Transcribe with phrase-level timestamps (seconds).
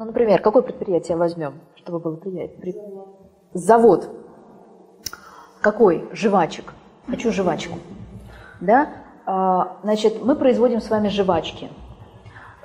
[0.00, 2.72] Ну, например, какое предприятие возьмем, чтобы было приятно?
[3.52, 4.08] Завод.
[5.60, 6.08] Какой?
[6.14, 6.72] Жвачек.
[7.06, 7.76] Хочу жвачку.
[8.62, 8.88] Да?
[9.26, 11.68] А, значит, мы производим с вами жвачки.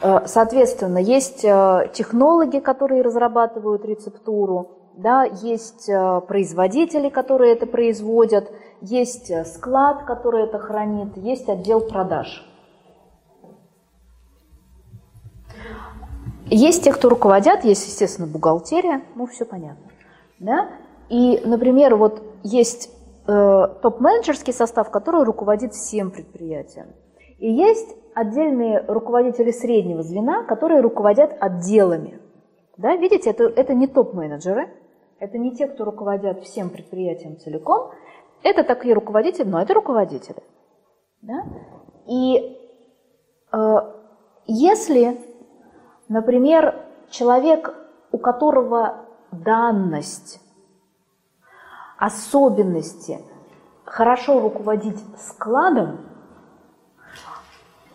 [0.01, 5.91] А, соответственно, есть а, технологи, которые разрабатывают рецептуру, да, есть
[6.27, 8.49] производители, которые это производят,
[8.79, 12.49] есть склад, который это хранит, есть отдел продаж.
[16.47, 19.91] Есть те, кто руководят, есть, естественно, бухгалтерия, ну, все понятно.
[20.39, 20.69] Да?
[21.09, 22.89] И, например, вот есть
[23.27, 26.87] э, топ-менеджерский состав, который руководит всем предприятием.
[27.39, 32.19] И есть отдельные руководители среднего звена, которые руководят отделами.
[32.77, 34.69] Да, видите, это, это не топ-менеджеры,
[35.19, 37.91] это не те, кто руководят всем предприятием целиком,
[38.43, 40.43] это такие руководители, но это руководители.
[41.21, 41.43] Да?
[42.07, 42.57] И
[43.51, 43.75] э,
[44.45, 45.17] если
[46.07, 46.75] Например,
[47.09, 47.73] человек,
[48.11, 50.39] у которого данность,
[51.97, 53.19] особенности
[53.83, 55.99] хорошо руководить складом,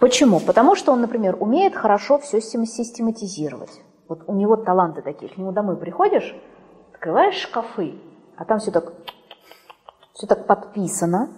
[0.01, 0.41] Почему?
[0.41, 3.83] Потому что он, например, умеет хорошо все систематизировать.
[4.09, 5.31] Вот у него таланты такие.
[5.31, 6.35] К нему домой приходишь,
[6.93, 8.01] открываешь шкафы,
[8.35, 8.95] а там все так,
[10.15, 11.29] все так подписано,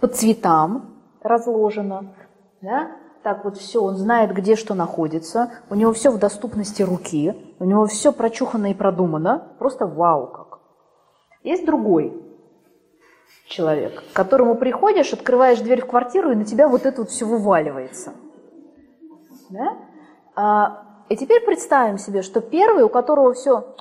[0.00, 2.12] по цветам разложено,
[2.60, 2.90] да?
[3.22, 7.64] Так вот все, он знает, где что находится, у него все в доступности руки, у
[7.64, 10.60] него все прочухано и продумано, просто вау как.
[11.42, 12.14] Есть другой
[13.46, 17.26] человек, к которому приходишь, открываешь дверь в квартиру, и на тебя вот это вот все
[17.26, 18.12] вываливается.
[19.50, 19.78] Да?
[20.36, 23.74] А, и теперь представим себе, что первый, у которого все,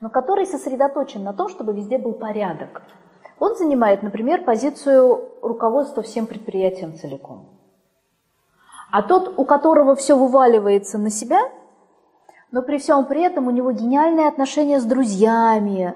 [0.00, 2.82] но который сосредоточен на том, чтобы везде был порядок,
[3.38, 7.55] он занимает, например, позицию руководства всем предприятием целиком.
[8.90, 11.40] А тот, у которого все вываливается на себя,
[12.52, 15.94] но при всем при этом у него гениальные отношения с друзьями,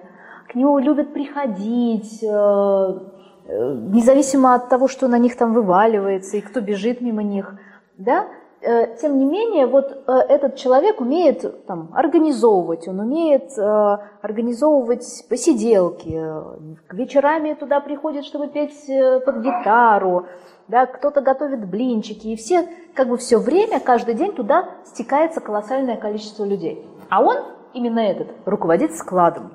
[0.49, 6.41] к нему любят приходить, э, э, независимо от того, что на них там вываливается и
[6.41, 7.55] кто бежит мимо них,
[7.97, 8.27] да,
[8.61, 16.21] тем не менее, вот этот человек умеет там, организовывать, он умеет организовывать посиделки,
[16.93, 18.87] вечерами туда приходит, чтобы петь
[19.25, 20.27] под гитару,
[20.69, 25.97] да, кто-то готовит блинчики, и все, как бы все время, каждый день туда стекается колоссальное
[25.97, 26.87] количество людей.
[27.09, 27.39] А он,
[27.73, 29.53] именно этот, руководит складом.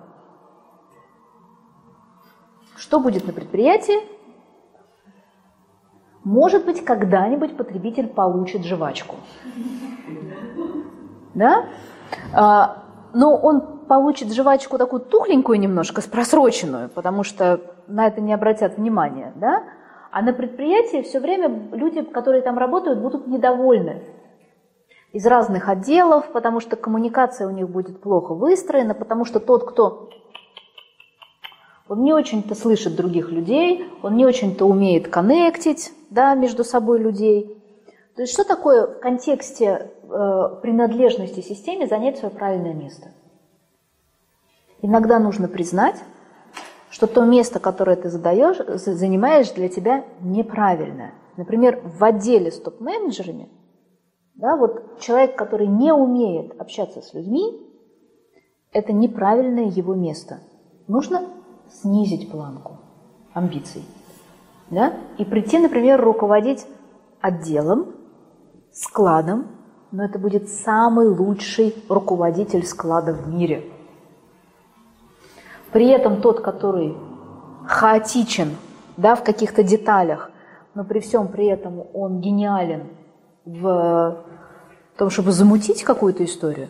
[2.75, 4.14] Что будет на предприятии?
[6.25, 9.15] Может быть, когда-нибудь потребитель получит жвачку.
[11.35, 11.65] Да?
[12.33, 18.33] А, но он получит жвачку такую тухленькую немножко, с просроченную, потому что на это не
[18.33, 19.63] обратят внимания, да?
[20.11, 24.01] А на предприятии все время люди, которые там работают, будут недовольны
[25.11, 30.09] из разных отделов, потому что коммуникация у них будет плохо выстроена, потому что тот, кто
[31.87, 37.61] он не очень-то слышит других людей, он не очень-то умеет коннектить да, между собой людей.
[38.15, 43.09] То есть что такое в контексте э, принадлежности системе занять свое правильное место?
[44.81, 45.97] Иногда нужно признать,
[46.89, 51.13] что то место, которое ты задаешь, занимаешь, для тебя неправильное.
[51.37, 53.49] Например, в отделе с топ-менеджерами,
[54.35, 57.61] да, вот человек, который не умеет общаться с людьми,
[58.71, 60.39] это неправильное его место.
[60.87, 61.27] Нужно
[61.69, 62.77] снизить планку
[63.33, 63.83] амбиций.
[64.69, 64.93] Да?
[65.17, 66.65] И прийти, например, руководить
[67.21, 67.87] отделом,
[68.71, 69.47] складом,
[69.91, 73.69] но это будет самый лучший руководитель склада в мире–
[75.75, 76.95] при этом тот, который
[77.67, 78.55] хаотичен
[78.95, 80.31] да, в каких-то деталях,
[80.73, 82.83] но при всем при этом он гениален
[83.43, 84.23] в
[84.97, 86.69] том, чтобы замутить какую-то историю,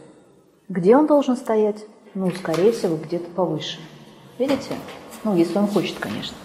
[0.69, 1.85] где он должен стоять?
[2.15, 3.77] Ну, скорее всего, где-то повыше.
[4.37, 4.75] Видите?
[5.23, 6.35] Ну, если он хочет, конечно.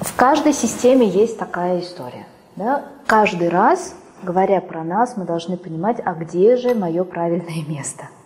[0.00, 2.26] В каждой системе есть такая история.
[2.56, 2.84] Да?
[3.06, 8.08] Каждый раз, говоря про нас, мы должны понимать, а где же мое правильное место–